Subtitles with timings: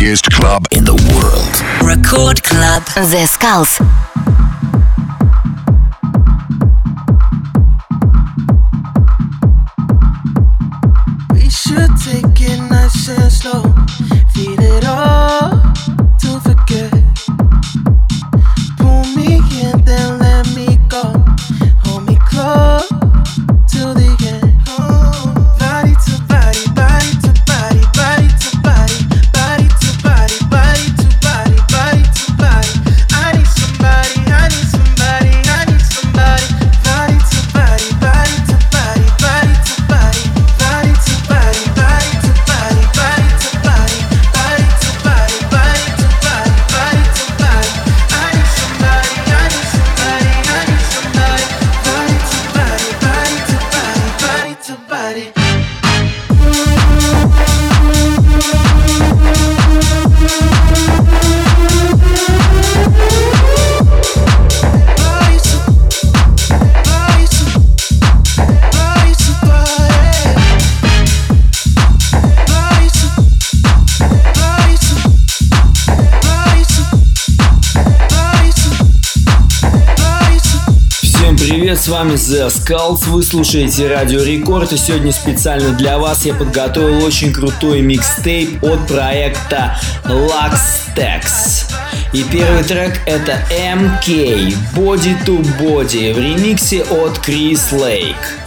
[0.00, 1.54] biggest club in the world.
[1.86, 2.82] Record Club.
[3.04, 4.09] Zeskullz.
[82.70, 88.62] Skulls, вы слушаете Радио Рекорд и сегодня специально для вас я подготовил очень крутой микстейп
[88.62, 91.68] от проекта Luxtex.
[92.12, 98.39] И первый трек это MK Body to Body в ремиксе от Крис Лейк.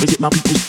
[0.00, 0.67] visit my people's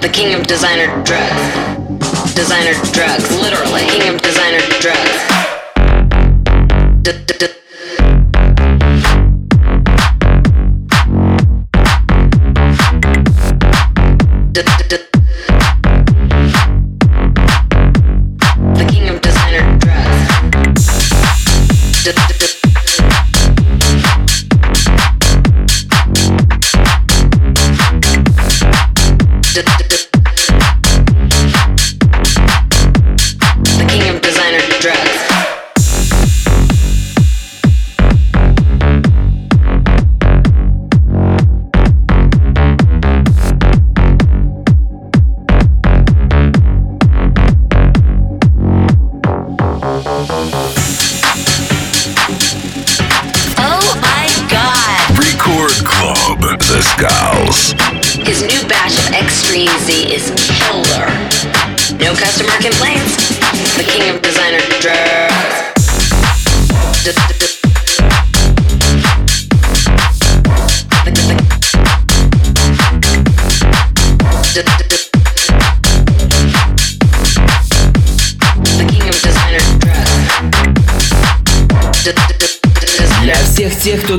[0.00, 2.34] the king of designer drugs.
[2.34, 3.80] Designer drugs, literally.
[3.88, 5.16] King of designer drugs.
[7.02, 7.54] D- d- d-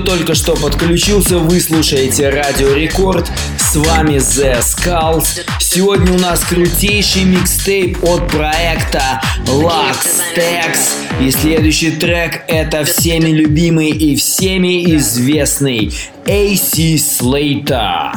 [0.08, 3.30] только что подключился, вы слушаете Радио Рекорд.
[3.60, 5.42] С вами The Skulls.
[5.60, 10.78] Сегодня у нас крутейший микстейп от проекта Lux Tex.
[11.22, 15.92] И следующий трек это всеми любимый и всеми известный
[16.26, 18.12] AC Slater.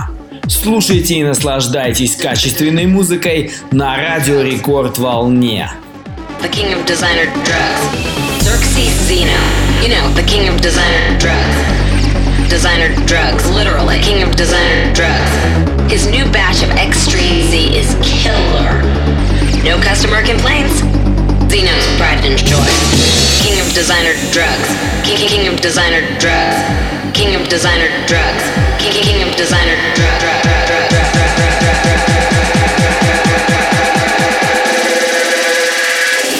[0.46, 5.68] Слушайте и наслаждайтесь качественной музыкой на Радио Рекорд волне.
[6.40, 9.49] The king of designer drugs, Xerxes Zeno.
[9.80, 11.56] You know, the king of designer drugs.
[12.50, 13.98] Designer drugs, literally.
[14.00, 15.32] King of designer drugs.
[15.90, 18.76] His new batch of Extreme Z is killer.
[19.64, 20.84] No customer complaints.
[21.48, 22.68] Xeno's pride and joy.
[23.40, 24.68] King of designer drugs.
[25.02, 26.60] King, king, of designer drugs.
[27.16, 28.44] King of designer drugs.
[28.78, 30.36] King, king of designer drugs.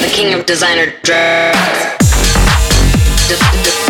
[0.05, 1.90] The king of designer drugs.
[3.31, 3.90] Designer dress.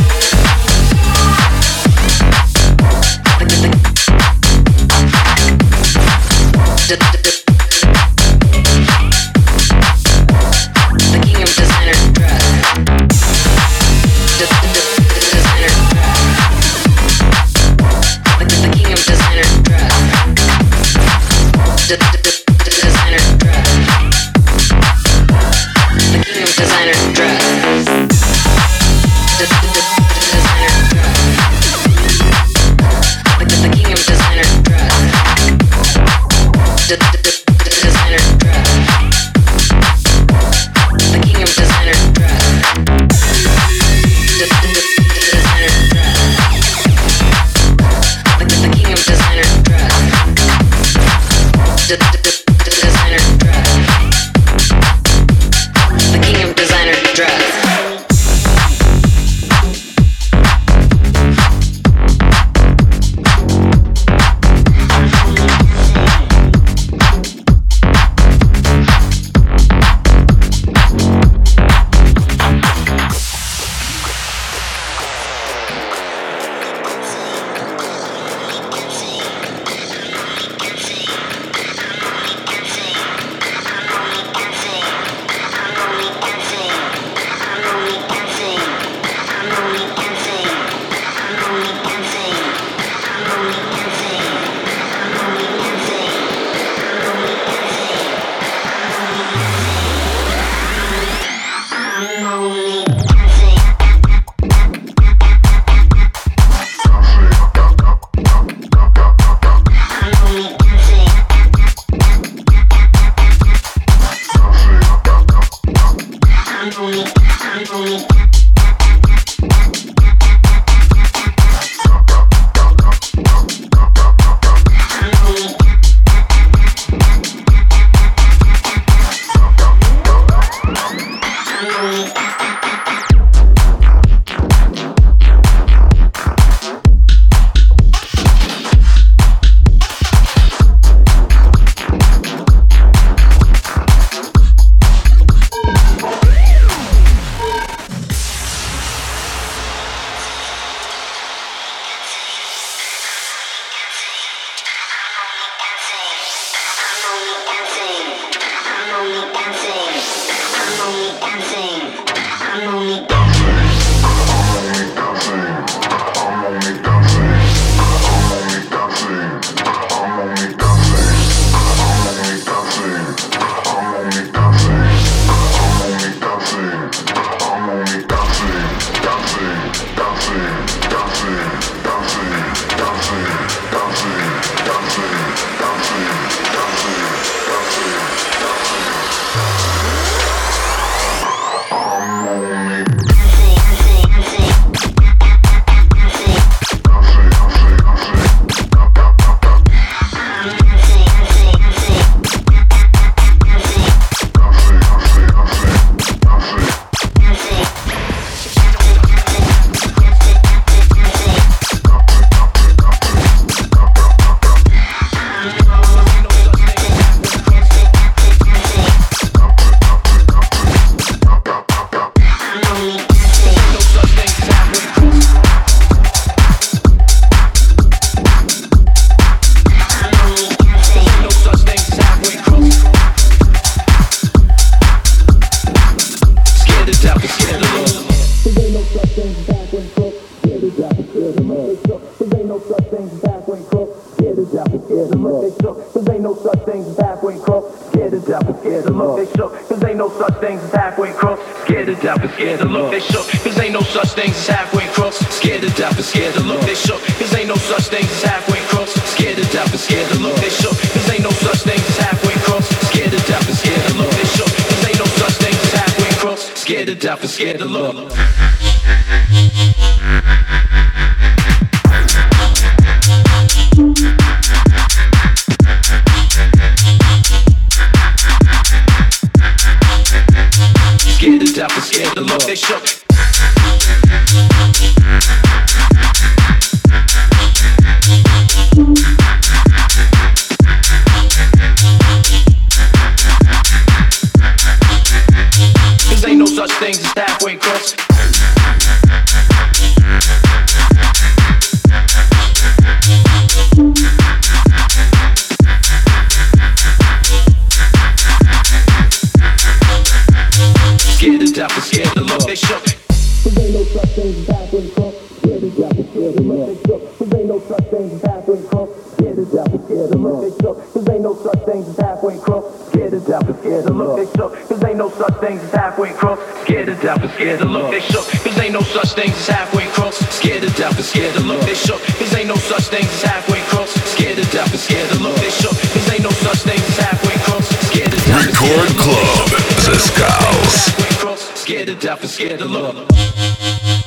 [321.83, 322.89] things as halfway crooks.
[322.89, 324.17] Scared to death and scared to look.
[324.17, 326.43] They shook, cause ain't no such things as halfway crooks.
[326.63, 327.91] Scared to death and scared to look.
[327.91, 330.17] They shook, cause ain't no such things as halfway crooks.
[330.35, 331.61] Scared to death and scared to look.
[331.63, 333.93] They shook, cause ain't no such things as halfway crooks.
[334.13, 335.37] Scared to death and scared to look.
[335.37, 337.69] They shook, cause ain't no such things as halfway crooks.
[337.89, 338.47] Scared to death.
[338.47, 339.49] Record club.
[339.87, 341.61] The Scouse.
[341.61, 344.00] Scared to death and scared to look.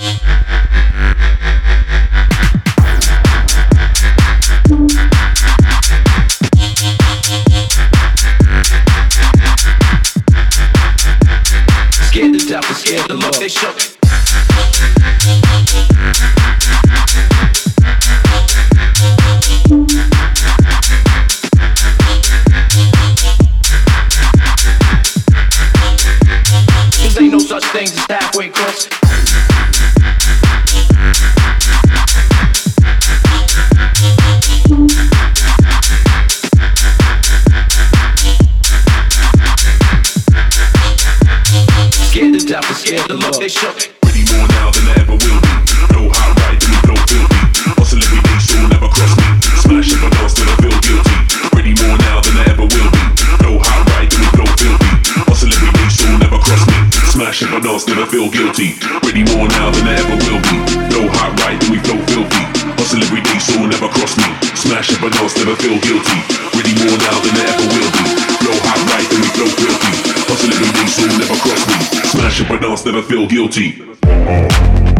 [65.45, 66.19] never feel guilty.
[66.55, 68.03] Ready more now than there ever will be.
[68.39, 69.93] Blow hot right, then we blow filthy.
[70.31, 71.75] Hustling everything, so never cross me.
[72.07, 74.92] Smash up a dance, never feel guilty.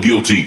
[0.00, 0.46] guilty.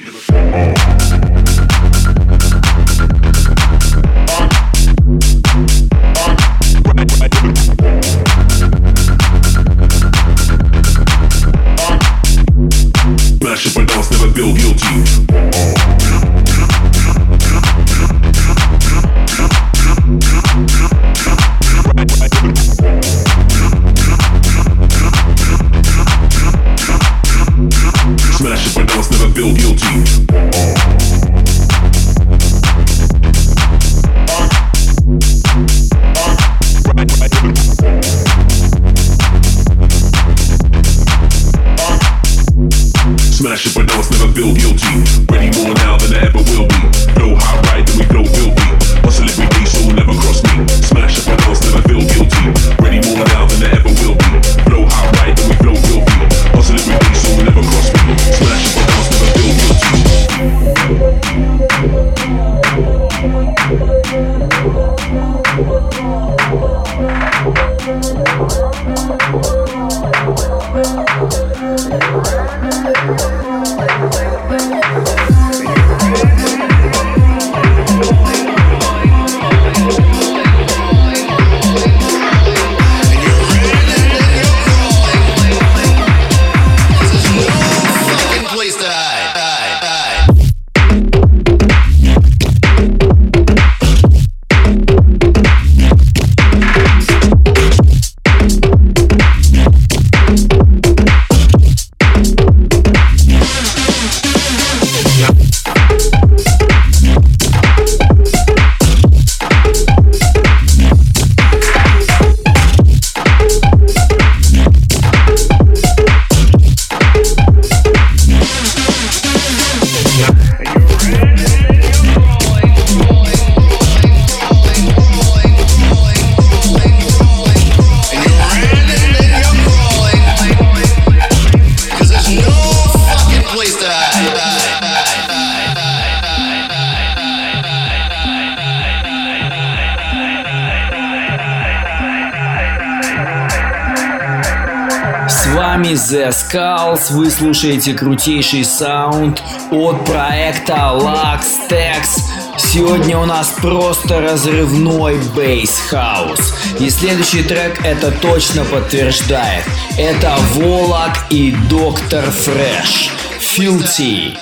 [146.00, 147.12] The Skulls.
[147.12, 152.22] Вы слушаете крутейший саунд от проекта Luxtex.
[152.58, 156.54] Сегодня у нас просто разрывной бейс-хаус.
[156.80, 159.66] И следующий трек это точно подтверждает.
[159.98, 163.12] Это Волок и Доктор Фреш.
[163.40, 164.38] Filthy.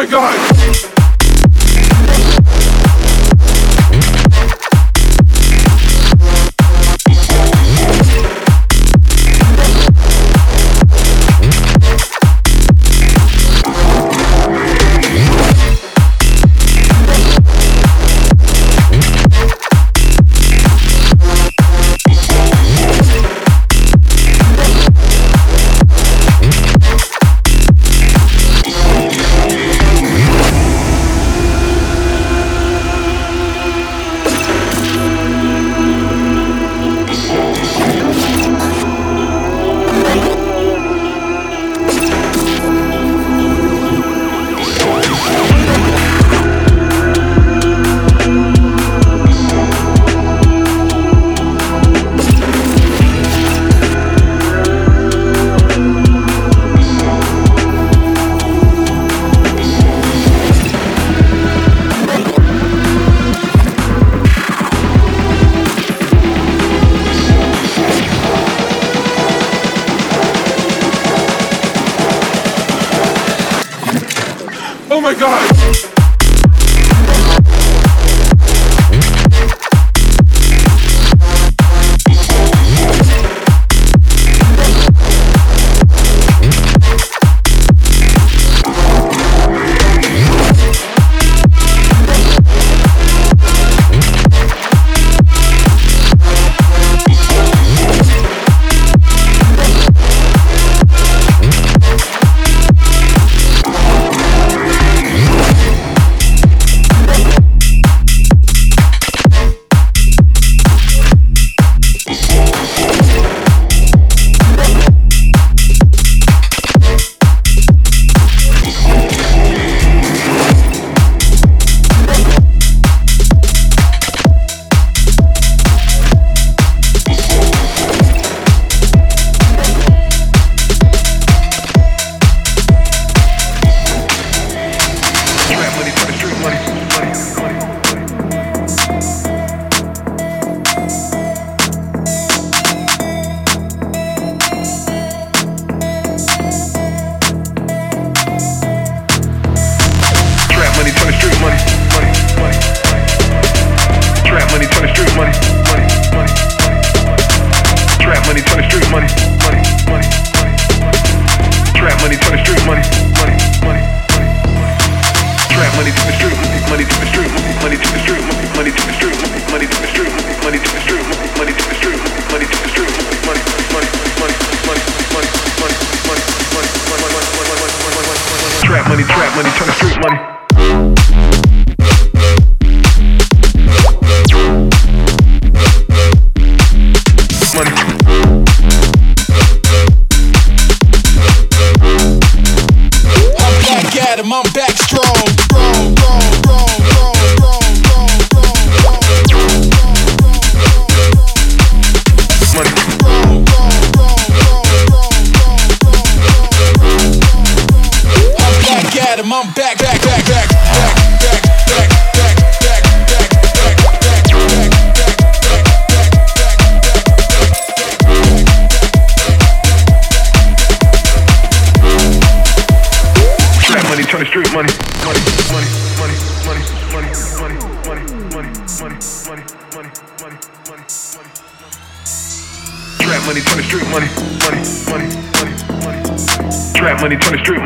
[0.00, 0.49] my god!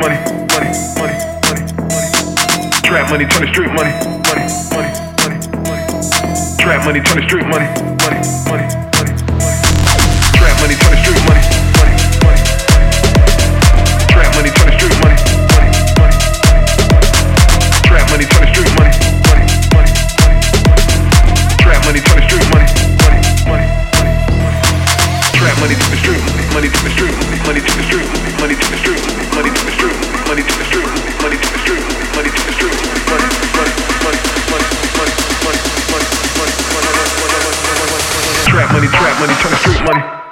[0.05, 0.21] Money,
[0.53, 0.69] money,
[1.01, 1.17] money,
[1.49, 2.11] money, money.
[2.85, 3.93] Trap money, turn the street money,
[4.29, 4.93] money, money,
[5.25, 5.87] money, money.
[6.61, 7.65] Trap money, turn the street money,
[8.05, 8.69] money, money,
[9.01, 9.14] money,
[39.85, 40.24] money,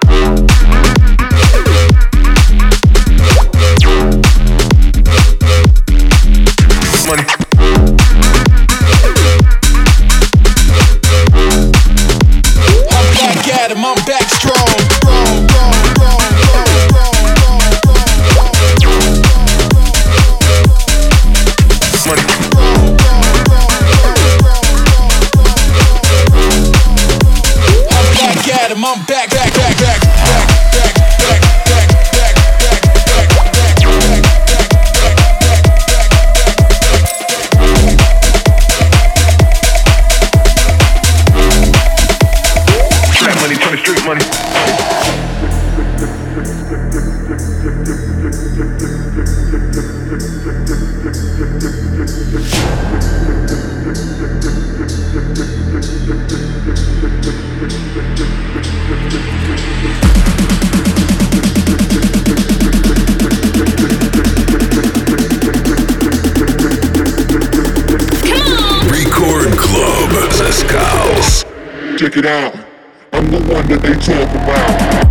[71.03, 71.45] Skulls.
[71.99, 72.55] Check it out.
[73.13, 75.02] I'm the one that they talk about.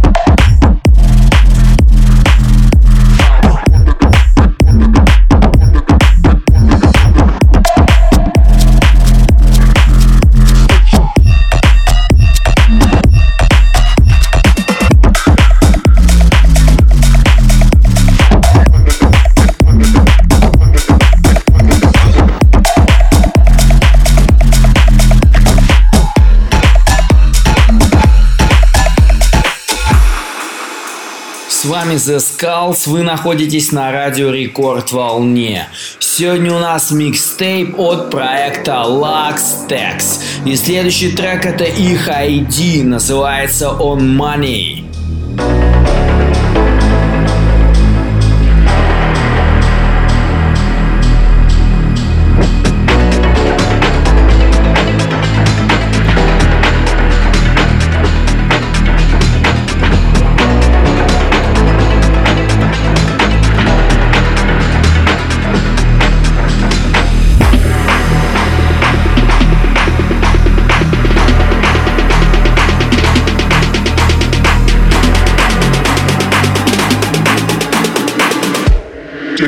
[31.82, 35.68] Вами The Skulls, вы находитесь на радио Рекорд Волне.
[35.98, 40.22] Сегодня у нас микстейп от проекта Lux Tex.
[40.46, 44.91] И следующий трек это их ID, называется On Money.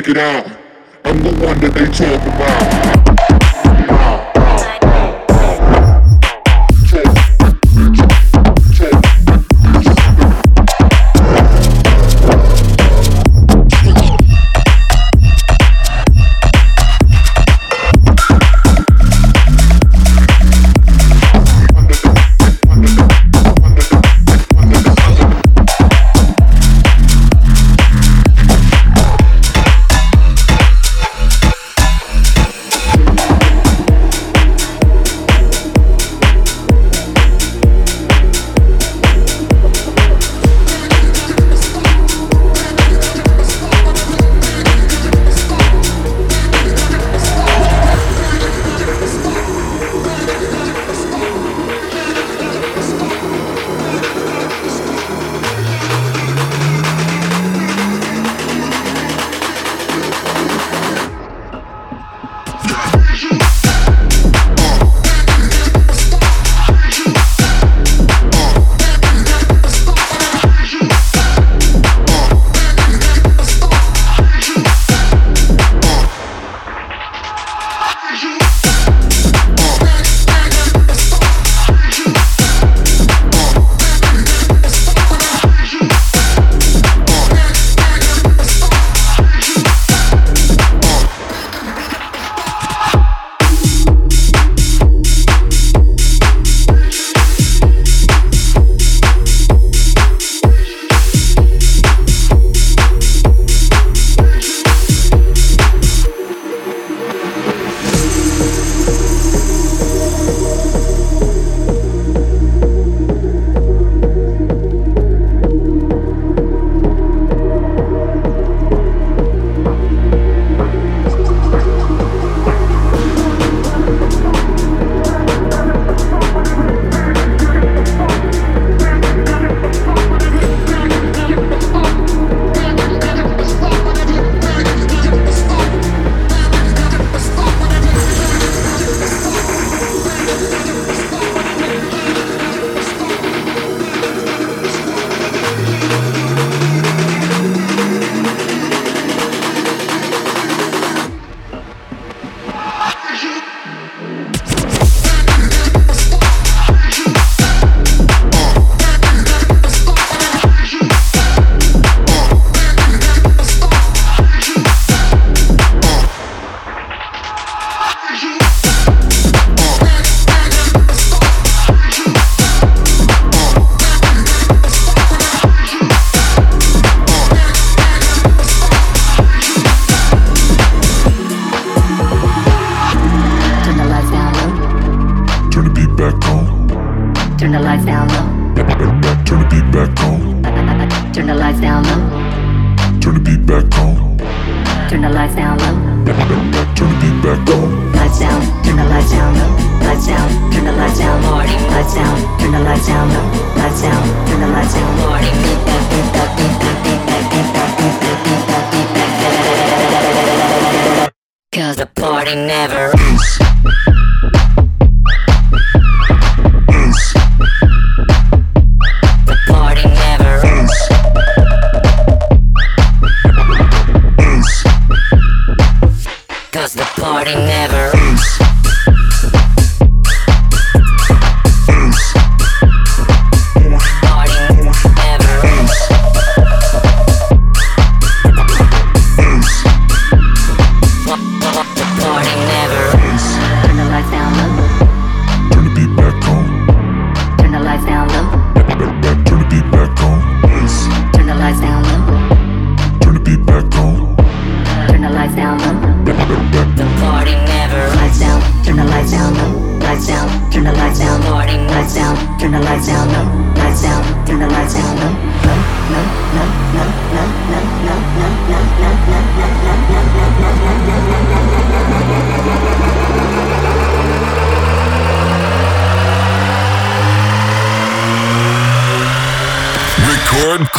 [0.04, 0.46] Check it out.
[1.06, 2.83] I'm the one that they talk about.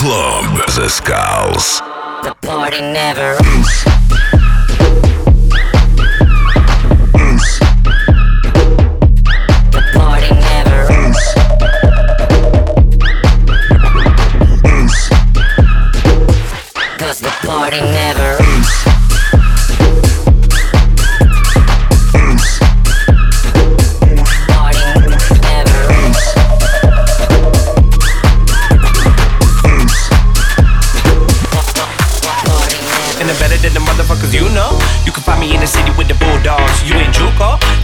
[0.06, 1.82] club, Zeskullz.
[2.22, 3.84] The party never ends.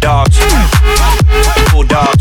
[0.00, 0.38] Dogs.
[1.72, 2.15] Bulldogs.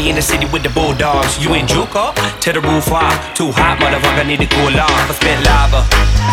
[0.00, 1.38] Me in the city with the bulldogs.
[1.42, 2.14] You in Juco?
[2.40, 3.14] To the roof off.
[3.34, 5.10] Too hot, motherfucker, need to cool off.
[5.10, 5.84] I spit lava.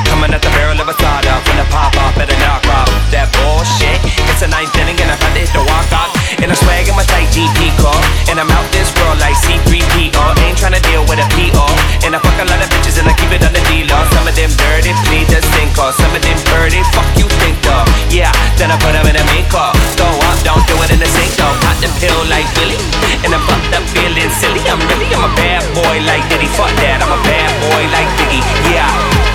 [0.08, 1.34] Coming at the barrel of a soda.
[1.48, 2.90] When I pop off, better knock off.
[3.12, 4.00] That bullshit.
[4.32, 6.17] It's a ninth inning and I had to hit the walk off.
[6.44, 7.98] And I swag in my tight GP car.
[8.30, 10.24] And I'm out this world like C3PO.
[10.46, 11.66] Ain't trying to deal with a PO.
[12.06, 14.06] And I fuck a lot of bitches and I keep it on the D-law.
[14.14, 15.98] Some of them dirty, plead the sink off.
[15.98, 17.84] Some of them dirty, fuck you think of.
[18.14, 18.32] Yeah,
[18.62, 19.50] then I put them in a mink.
[19.50, 21.56] Go up, don't do it in the sink though.
[21.66, 22.78] Pop the pill like Billy.
[23.26, 24.62] And I'm fucked up feeling silly.
[24.70, 26.48] I'm really, I'm a bad boy like Diddy.
[26.54, 28.46] Fuck that, I'm a bad boy like Biggie.
[28.70, 28.88] Yeah.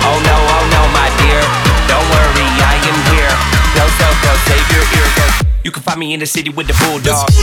[0.07, 1.41] Oh no, oh no, my dear.
[1.91, 3.33] Don't worry, I am here.
[3.99, 5.22] So, go, save your ear.
[5.63, 7.37] You can find me in the city with the bulldogs.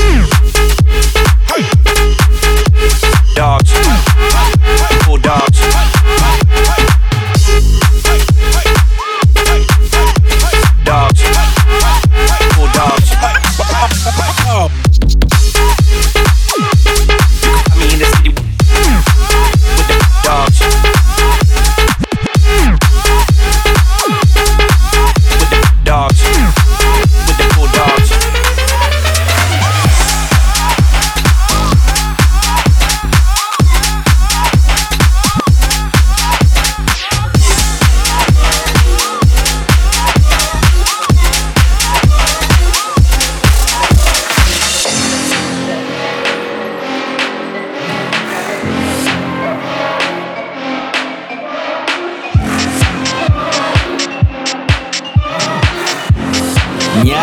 [3.34, 3.72] Dogs.
[5.06, 5.60] Bulldogs.
[10.84, 11.22] Dogs.
[14.44, 14.89] Bulldogs.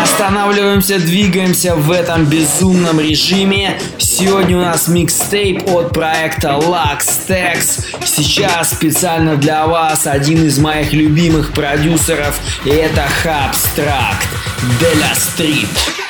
[0.08, 3.78] Останавливаемся, двигаемся в этом безумном режиме.
[3.98, 7.84] Сегодня у нас микстейп от проекта Luxtex.
[8.04, 14.28] Сейчас специально для вас один из моих любимых продюсеров, и это Хабстракт
[14.80, 16.07] Деля Стрит.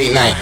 [0.00, 0.34] This like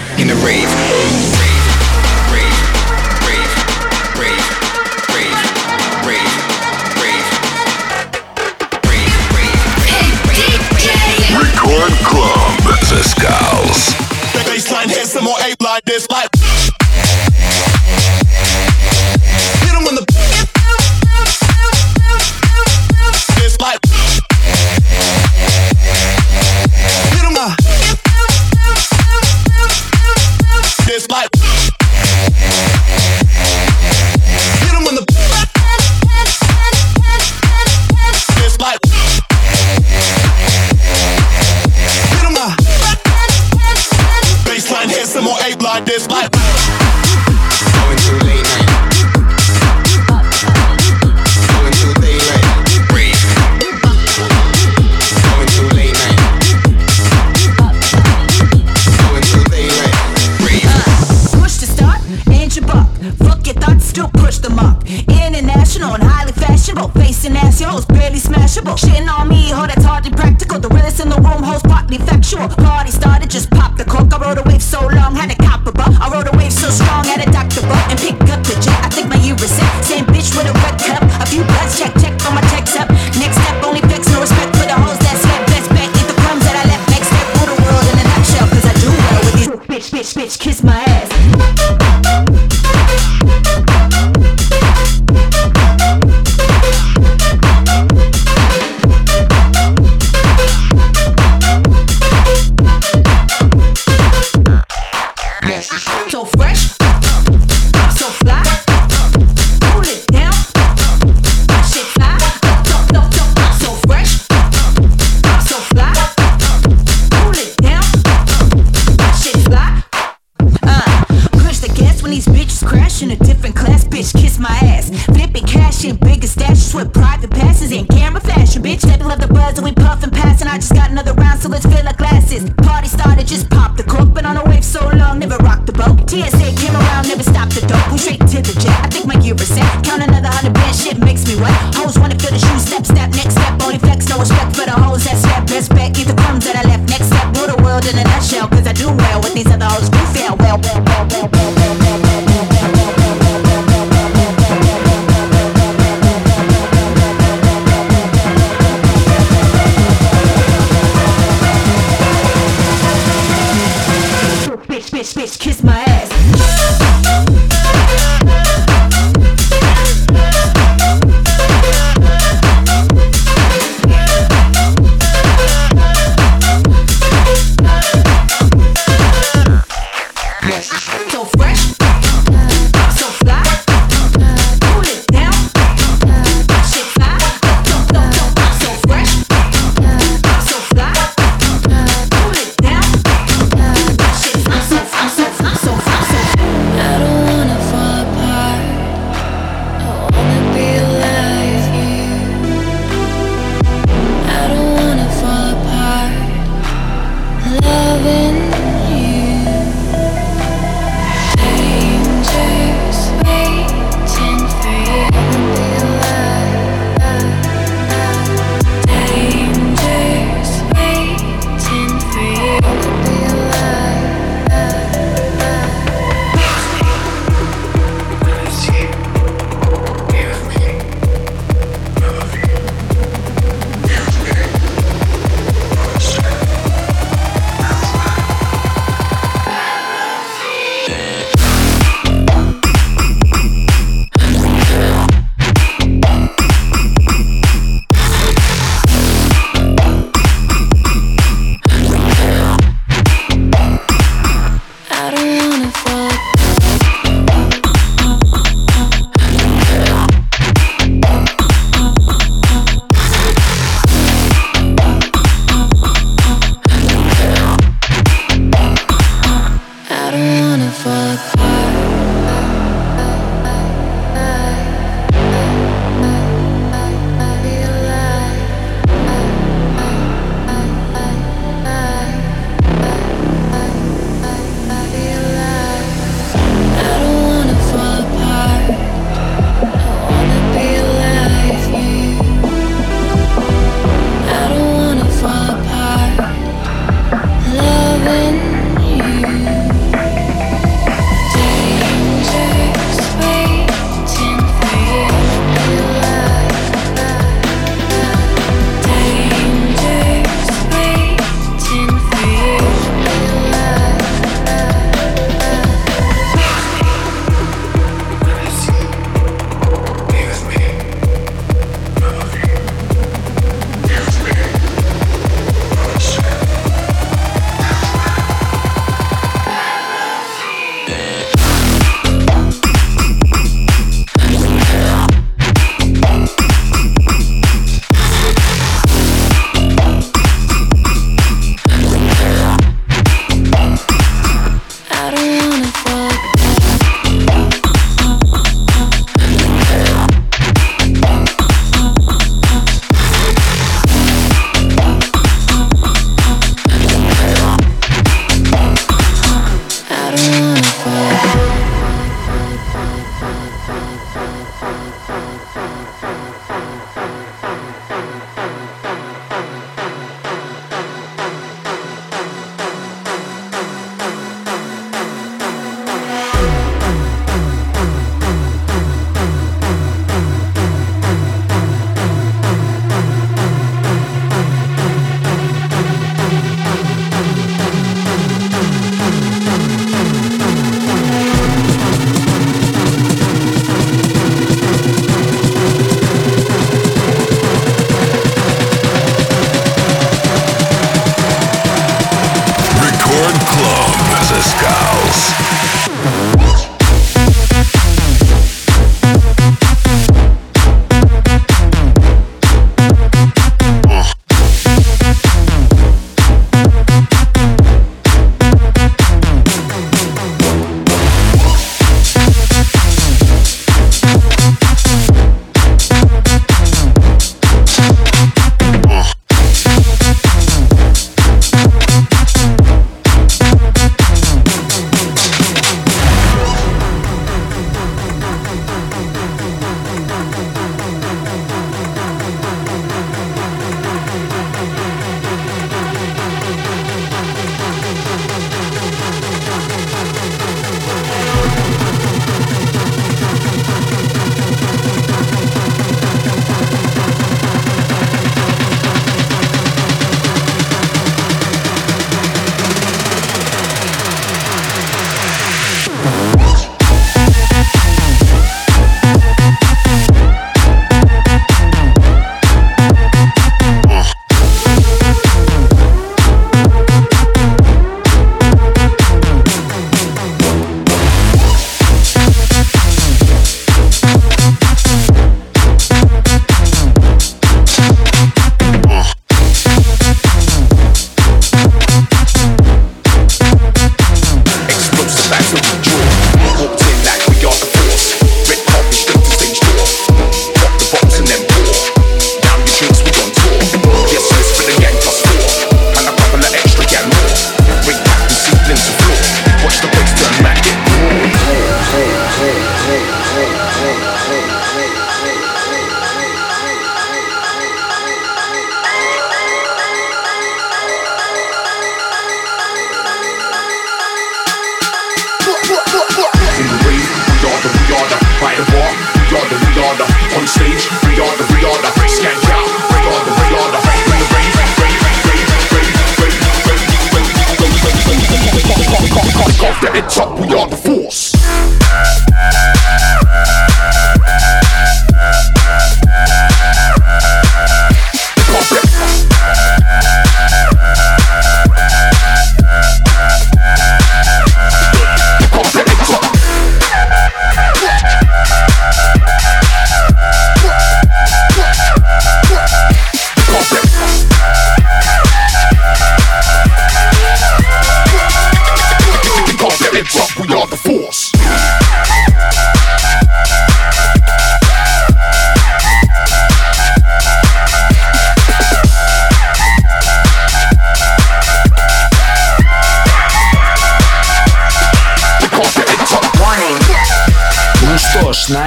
[132.63, 134.13] Party started, just pop the cork.
[134.13, 136.09] Been on a wave so long, never rocked the boat.
[136.09, 137.83] TSA came around, never stopped the dope.
[137.89, 138.79] Went straight to the jet.
[138.79, 139.67] I think my gear is set.
[139.83, 141.55] Count another hundred band, shit makes me wet.
[141.75, 143.59] Hoes wanna feel the shoes, step, step, next step.
[143.61, 145.47] Only flex, no respect for the hoes that step.
[145.47, 146.87] Best bet, get the crumbs that I left.
[146.87, 148.47] Next step, rule the world in a nutshell.
[148.47, 149.89] Cause I do well with these other hoes.
[149.89, 151.58] Do fail well, well, well, well, well.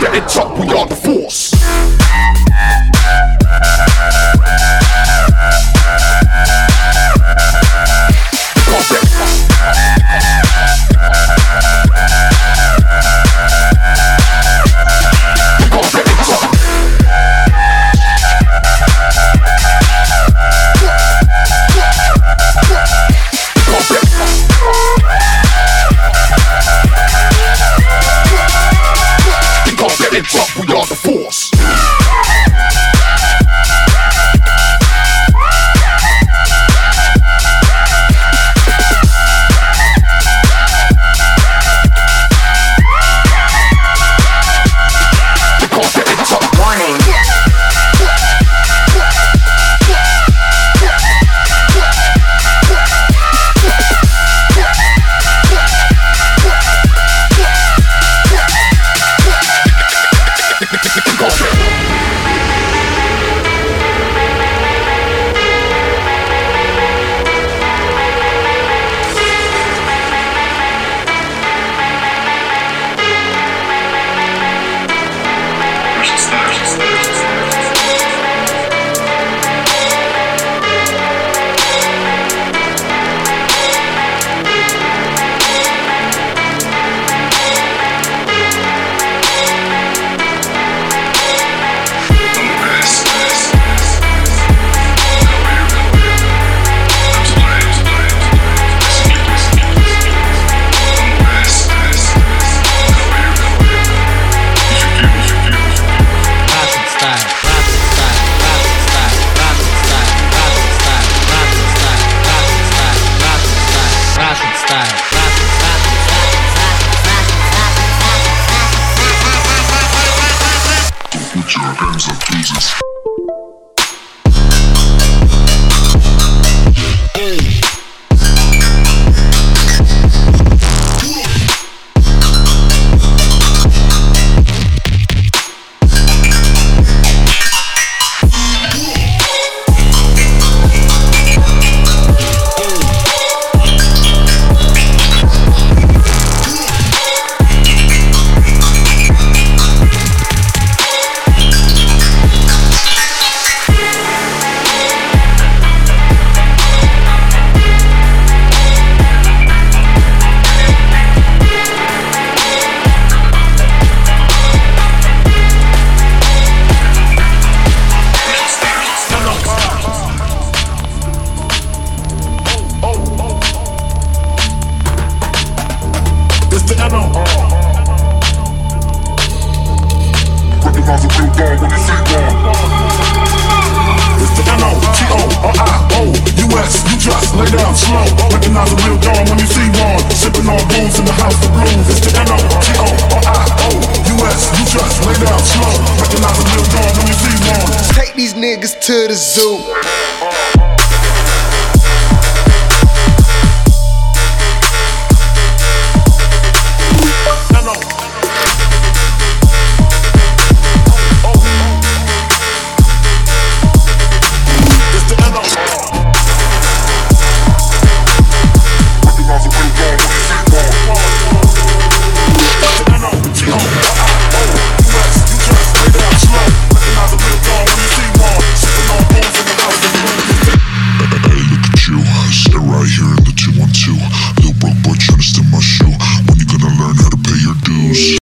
[0.00, 0.60] Get it chopped.
[0.60, 0.86] we all